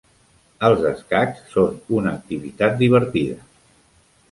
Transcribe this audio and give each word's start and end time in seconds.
Els 0.69 0.79
escacs 0.91 1.43
són 1.57 1.77
una 1.99 2.15
activitat 2.23 2.77
divertida. 2.83 3.39